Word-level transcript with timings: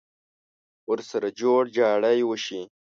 ورسره 0.89 1.29
جوړ 1.41 1.61
جاړی 1.77 2.19
وشي. 2.25 2.61